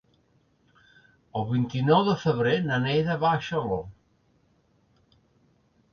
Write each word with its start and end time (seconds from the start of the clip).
El 1.41 1.45
vint-i-nou 1.51 2.01
de 2.09 2.17
febrer 2.23 2.55
na 2.71 2.81
Neida 2.87 3.19
va 3.25 3.35
a 3.37 3.45
Xaló. 3.49 3.81